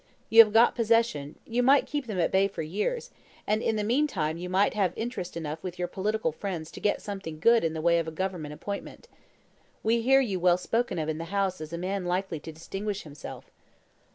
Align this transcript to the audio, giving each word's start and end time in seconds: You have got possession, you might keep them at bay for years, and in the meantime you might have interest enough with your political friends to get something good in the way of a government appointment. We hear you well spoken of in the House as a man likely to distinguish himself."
You 0.31 0.43
have 0.43 0.51
got 0.51 0.73
possession, 0.73 1.35
you 1.45 1.61
might 1.61 1.85
keep 1.85 2.07
them 2.07 2.17
at 2.17 2.31
bay 2.31 2.47
for 2.47 2.63
years, 2.63 3.11
and 3.45 3.61
in 3.61 3.75
the 3.75 3.83
meantime 3.83 4.35
you 4.35 4.49
might 4.49 4.73
have 4.73 4.93
interest 4.97 5.37
enough 5.37 5.61
with 5.61 5.77
your 5.77 5.87
political 5.87 6.31
friends 6.31 6.71
to 6.71 6.79
get 6.79 7.03
something 7.03 7.39
good 7.39 7.63
in 7.63 7.73
the 7.73 7.81
way 7.83 7.99
of 7.99 8.07
a 8.07 8.11
government 8.11 8.55
appointment. 8.55 9.07
We 9.83 10.01
hear 10.01 10.19
you 10.19 10.39
well 10.39 10.57
spoken 10.57 10.97
of 10.97 11.07
in 11.07 11.19
the 11.19 11.25
House 11.25 11.61
as 11.61 11.71
a 11.71 11.77
man 11.77 12.05
likely 12.05 12.39
to 12.39 12.51
distinguish 12.51 13.03
himself." 13.03 13.51